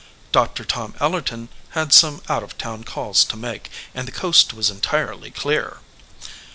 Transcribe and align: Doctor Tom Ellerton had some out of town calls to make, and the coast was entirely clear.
Doctor 0.31 0.65
Tom 0.65 0.93
Ellerton 0.99 1.47
had 1.77 1.93
some 1.93 2.23
out 2.27 2.41
of 2.41 2.57
town 2.57 2.83
calls 2.83 3.23
to 3.25 3.37
make, 3.37 3.69
and 3.93 4.07
the 4.07 4.11
coast 4.11 4.51
was 4.51 4.71
entirely 4.71 5.29
clear. 5.29 5.77